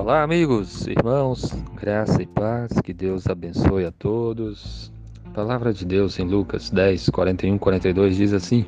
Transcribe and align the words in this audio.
Olá, 0.00 0.22
amigos, 0.22 0.86
irmãos, 0.86 1.54
graça 1.78 2.22
e 2.22 2.26
paz, 2.26 2.72
que 2.82 2.90
Deus 2.90 3.26
abençoe 3.26 3.84
a 3.84 3.92
todos. 3.92 4.90
A 5.26 5.30
palavra 5.30 5.74
de 5.74 5.84
Deus 5.84 6.18
em 6.18 6.24
Lucas 6.24 6.70
10, 6.70 7.10
41, 7.10 7.58
42 7.58 8.16
diz 8.16 8.32
assim: 8.32 8.64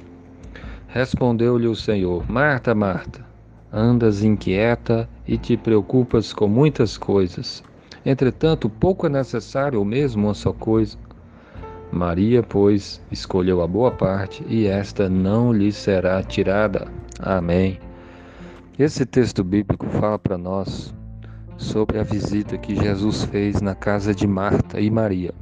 Respondeu-lhe 0.88 1.66
o 1.66 1.74
Senhor: 1.74 2.30
Marta, 2.30 2.74
Marta, 2.74 3.24
andas 3.72 4.22
inquieta 4.22 5.08
e 5.26 5.38
te 5.38 5.56
preocupas 5.56 6.34
com 6.34 6.46
muitas 6.46 6.98
coisas. 6.98 7.64
Entretanto, 8.04 8.68
pouco 8.68 9.06
é 9.06 9.08
necessário, 9.08 9.78
ou 9.78 9.86
mesmo 9.86 10.26
uma 10.26 10.34
só 10.34 10.52
coisa. 10.52 10.98
Maria, 11.90 12.42
pois, 12.42 13.00
escolheu 13.10 13.62
a 13.62 13.66
boa 13.66 13.90
parte, 13.90 14.44
e 14.46 14.66
esta 14.66 15.08
não 15.08 15.50
lhe 15.50 15.72
será 15.72 16.22
tirada. 16.22 16.88
Amém. 17.18 17.80
Esse 18.78 19.06
texto 19.06 19.42
bíblico 19.42 19.86
fala 19.86 20.18
para 20.18 20.36
nós 20.36 20.94
sobre 21.56 21.98
a 21.98 22.02
visita 22.02 22.58
que 22.58 22.74
Jesus 22.74 23.24
fez 23.24 23.60
na 23.60 23.74
casa 23.74 24.14
de 24.14 24.26
Marta 24.26 24.80
e 24.80 24.90
Maria. 24.90 25.32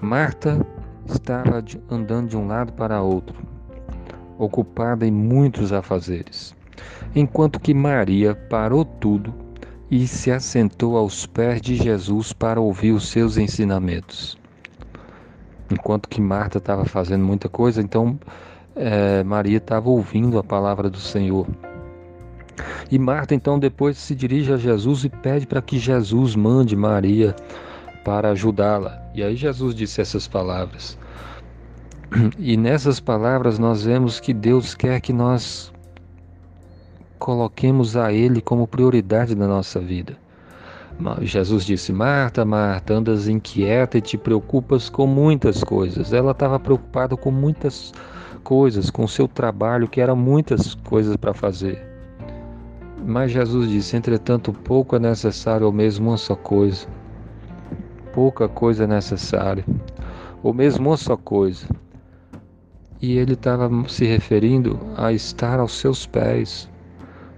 Marta 0.00 0.64
estava 1.06 1.64
andando 1.90 2.28
de 2.28 2.36
um 2.36 2.46
lado 2.46 2.72
para 2.72 3.02
outro, 3.02 3.36
ocupada 4.38 5.06
em 5.06 5.10
muitos 5.10 5.72
afazeres, 5.72 6.54
enquanto 7.14 7.60
que 7.60 7.72
Maria 7.72 8.34
parou 8.34 8.84
tudo 8.84 9.32
e 9.90 10.06
se 10.06 10.30
assentou 10.30 10.96
aos 10.96 11.26
pés 11.26 11.60
de 11.60 11.76
Jesus 11.76 12.32
para 12.32 12.60
ouvir 12.60 12.92
os 12.92 13.08
seus 13.08 13.36
ensinamentos. 13.36 14.36
Enquanto 15.70 16.08
que 16.08 16.20
Marta 16.20 16.58
estava 16.58 16.84
fazendo 16.84 17.24
muita 17.24 17.48
coisa, 17.48 17.80
então 17.80 18.18
é, 18.74 19.24
Maria 19.24 19.58
estava 19.58 19.88
ouvindo 19.88 20.38
a 20.38 20.44
palavra 20.44 20.90
do 20.90 20.98
Senhor. 20.98 21.46
E 22.90 22.98
Marta 22.98 23.34
então 23.34 23.58
depois 23.58 23.96
se 23.96 24.14
dirige 24.14 24.52
a 24.52 24.56
Jesus 24.56 25.04
e 25.04 25.08
pede 25.08 25.46
para 25.46 25.60
que 25.62 25.78
Jesus 25.78 26.34
mande 26.34 26.76
Maria 26.76 27.34
para 28.04 28.30
ajudá-la. 28.30 29.02
E 29.14 29.22
aí 29.22 29.34
Jesus 29.34 29.74
disse 29.74 30.00
essas 30.00 30.28
palavras. 30.28 30.96
E 32.38 32.56
nessas 32.56 33.00
palavras 33.00 33.58
nós 33.58 33.84
vemos 33.84 34.20
que 34.20 34.32
Deus 34.32 34.74
quer 34.74 35.00
que 35.00 35.12
nós 35.12 35.72
coloquemos 37.18 37.96
a 37.96 38.12
Ele 38.12 38.40
como 38.40 38.66
prioridade 38.66 39.34
na 39.34 39.48
nossa 39.48 39.80
vida. 39.80 40.16
Jesus 41.20 41.64
disse: 41.64 41.92
Marta, 41.92 42.44
Marta, 42.44 42.94
andas 42.94 43.28
inquieta 43.28 43.98
e 43.98 44.00
te 44.00 44.16
preocupas 44.16 44.88
com 44.88 45.06
muitas 45.06 45.62
coisas. 45.62 46.12
Ela 46.12 46.30
estava 46.30 46.58
preocupada 46.58 47.16
com 47.16 47.30
muitas 47.30 47.92
coisas, 48.42 48.88
com 48.88 49.06
seu 49.06 49.28
trabalho, 49.28 49.88
que 49.88 50.00
eram 50.00 50.16
muitas 50.16 50.74
coisas 50.74 51.16
para 51.16 51.34
fazer. 51.34 51.95
Mas 53.04 53.30
Jesus 53.30 53.68
disse: 53.68 53.96
entretanto, 53.96 54.52
pouco 54.52 54.96
é 54.96 54.98
necessário, 54.98 55.66
ou 55.66 55.72
mesmo 55.72 56.10
uma 56.10 56.16
só 56.16 56.34
coisa. 56.34 56.86
Pouca 58.12 58.48
coisa 58.48 58.84
é 58.84 58.86
necessária, 58.86 59.64
ou 60.42 60.54
mesmo 60.54 60.90
uma 60.90 60.96
só 60.96 61.16
coisa. 61.16 61.66
E 63.00 63.18
ele 63.18 63.34
estava 63.34 63.70
se 63.88 64.04
referindo 64.06 64.78
a 64.96 65.12
estar 65.12 65.60
aos 65.60 65.72
seus 65.72 66.06
pés, 66.06 66.68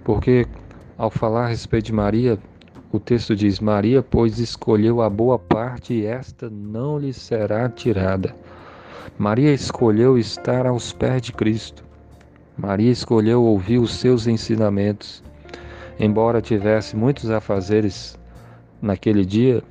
porque 0.03 0.47
ao 0.97 1.09
falar 1.09 1.45
a 1.45 1.47
respeito 1.47 1.87
de 1.87 1.93
Maria, 1.93 2.39
o 2.91 2.99
texto 2.99 3.35
diz: 3.35 3.59
Maria, 3.59 4.01
pois 4.01 4.39
escolheu 4.39 5.01
a 5.01 5.09
boa 5.09 5.37
parte 5.37 5.93
e 5.93 6.05
esta 6.05 6.49
não 6.49 6.97
lhe 6.97 7.13
será 7.13 7.69
tirada. 7.69 8.33
Maria 9.17 9.53
escolheu 9.53 10.17
estar 10.17 10.65
aos 10.65 10.93
pés 10.93 11.21
de 11.21 11.33
Cristo. 11.33 11.83
Maria 12.57 12.91
escolheu 12.91 13.43
ouvir 13.43 13.77
os 13.77 13.93
seus 13.93 14.27
ensinamentos. 14.27 15.23
Embora 15.99 16.41
tivesse 16.41 16.95
muitos 16.95 17.29
afazeres 17.29 18.17
naquele 18.81 19.25
dia, 19.25 19.61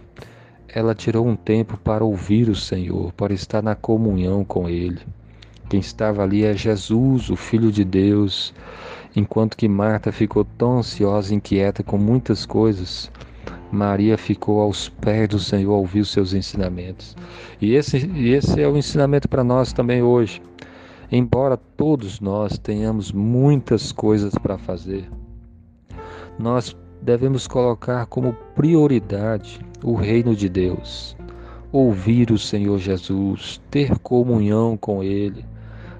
ela 0.69 0.95
tirou 0.95 1.27
um 1.27 1.35
tempo 1.35 1.79
para 1.79 2.05
ouvir 2.05 2.51
o 2.51 2.55
Senhor, 2.55 3.13
para 3.15 3.33
estar 3.33 3.63
na 3.63 3.75
comunhão 3.75 4.45
com 4.45 4.69
Ele. 4.69 5.01
Quem 5.71 5.81
estava 5.81 6.23
ali 6.23 6.45
é 6.45 6.55
Jesus, 6.55 7.31
o 7.31 7.37
Filho 7.37 7.73
de 7.73 7.85
Deus. 7.85 8.55
Enquanto 9.17 9.57
que 9.57 9.69
Marta 9.69 10.13
ficou 10.13 10.45
tão 10.45 10.79
ansiosa 10.79 11.33
e 11.33 11.37
inquieta 11.37 11.83
com 11.83 11.97
muitas 11.97 12.45
coisas, 12.45 13.11
Maria 13.73 14.17
ficou 14.17 14.61
aos 14.61 14.89
pés 14.89 15.29
do 15.29 15.39
Senhor 15.39 15.89
os 15.95 16.11
seus 16.11 16.33
ensinamentos. 16.33 17.17
E 17.61 17.75
esse, 17.75 17.99
esse 18.17 18.61
é 18.61 18.69
o 18.69 18.77
ensinamento 18.77 19.29
para 19.29 19.45
nós 19.45 19.73
também 19.73 20.03
hoje. 20.03 20.43
Embora 21.11 21.57
todos 21.57 22.21
nós 22.21 22.59
tenhamos 22.59 23.13
muitas 23.13 23.93
coisas 23.93 24.35
para 24.35 24.59
fazer, 24.59 25.09
nós 26.39 26.77
devemos 27.03 27.47
colocar 27.47 28.07
como 28.07 28.33
prioridade 28.55 29.61
o 29.83 29.95
reino 29.95 30.35
de 30.35 30.49
Deus, 30.49 31.17
ouvir 31.73 32.31
o 32.31 32.39
Senhor 32.39 32.79
Jesus, 32.79 33.61
ter 33.71 33.99
comunhão 33.99 34.77
com 34.77 35.03
Ele, 35.03 35.45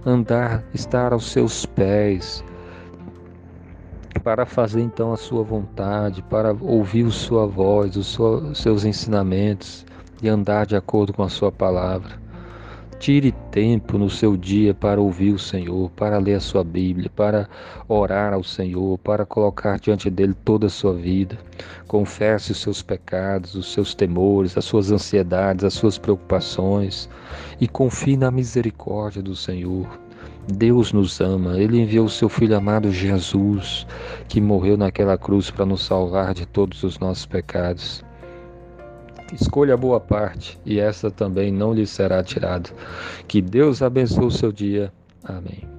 andar, 0.05 0.65
estar 0.73 1.13
aos 1.13 1.31
seus 1.31 1.67
pés, 1.67 2.45
para 4.23 4.45
fazer 4.45 4.81
então 4.81 5.13
a 5.13 5.17
sua 5.17 5.43
vontade, 5.43 6.23
para 6.23 6.53
ouvir 6.61 7.11
sua 7.11 7.47
voz, 7.47 7.97
os 7.97 8.19
seus 8.55 8.85
ensinamentos 8.85 9.87
e 10.23 10.29
andar 10.29 10.67
de 10.67 10.77
acordo 10.77 11.13
com 11.13 11.23
a 11.23 11.29
sua 11.29 11.53
palavra. 11.53 12.28
Tire 12.99 13.31
tempo 13.53 13.97
no 13.97 14.11
seu 14.11 14.37
dia 14.37 14.75
para 14.75 15.01
ouvir 15.01 15.33
o 15.33 15.39
Senhor, 15.39 15.89
para 15.91 16.19
ler 16.19 16.35
a 16.35 16.41
sua 16.41 16.65
Bíblia, 16.65 17.09
para 17.15 17.49
orar 17.87 18.33
ao 18.33 18.43
Senhor, 18.43 18.99
para 18.99 19.25
colocar 19.25 19.79
diante 19.79 20.11
dele 20.11 20.35
toda 20.45 20.67
a 20.67 20.71
sua 20.71 20.95
vida. 20.95 21.39
Confesse 21.87 22.51
os 22.51 22.59
seus 22.59 22.83
pecados, 22.83 23.55
os 23.55 23.73
seus 23.73 23.95
temores, 23.95 24.59
as 24.59 24.65
suas 24.65 24.91
ansiedades, 24.91 25.65
as 25.65 25.75
suas 25.75 25.97
preocupações 25.97 27.09
e 27.61 27.69
confie 27.69 28.17
na 28.17 28.33
misericórdia 28.33 29.23
do 29.23 29.37
Senhor. 29.37 29.87
Deus 30.53 30.93
nos 30.93 31.21
ama, 31.21 31.57
Ele 31.57 31.81
enviou 31.81 32.07
o 32.07 32.11
seu 32.11 32.29
Filho 32.29 32.57
amado 32.57 32.91
Jesus, 32.91 33.87
que 34.29 34.41
morreu 34.41 34.77
naquela 34.77 35.17
cruz 35.17 35.53
para 35.53 35.65
nos 35.65 35.83
salvar 35.83 36.35
de 36.35 36.47
todos 36.47 36.83
os 36.83 36.99
nossos 36.99 37.27
pecados. 37.27 38.05
Escolha 39.33 39.75
a 39.75 39.77
boa 39.77 40.01
parte, 40.01 40.59
e 40.65 40.81
essa 40.81 41.11
também 41.11 41.53
não 41.53 41.73
lhe 41.73 41.87
será 41.87 42.23
tirada. 42.23 42.71
Que 43.27 43.43
Deus 43.43 43.83
abençoe 43.83 44.27
o 44.27 44.31
seu 44.31 44.51
dia. 44.51 44.93
Amém. 45.23 45.78